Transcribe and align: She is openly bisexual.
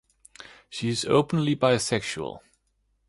She 0.67 0.89
is 0.89 1.05
openly 1.05 1.55
bisexual. 1.55 2.39